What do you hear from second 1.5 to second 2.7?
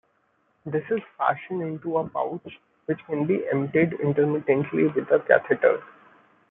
into a pouch,